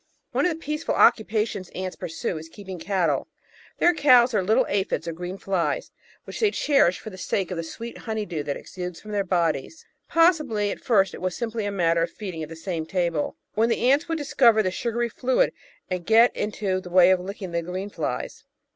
[0.31, 3.27] One of the peaceful occupations ants pursue is keeping "cattle."
[3.77, 5.91] Their "cows" are little aphides or green flies,
[6.23, 9.23] which they cherish for the sake of the sweet "honey dew" that exudes from their
[9.23, 9.85] bodies.
[10.09, 13.69] Possibly at first it was simply a matter of feeding at the same table, when
[13.69, 15.53] the ants would discover the sugary fluid
[15.87, 18.43] and get into the way of licking the green flies.